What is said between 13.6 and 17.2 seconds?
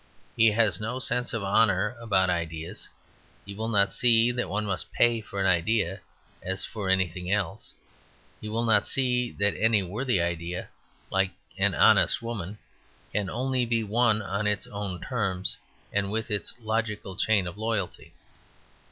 be won on its own terms, and with its logical